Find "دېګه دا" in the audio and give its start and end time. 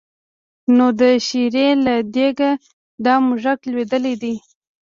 2.15-3.15